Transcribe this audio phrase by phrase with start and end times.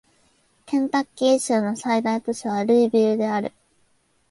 [0.65, 3.53] ケンタッキー州の最大都市はルイビルである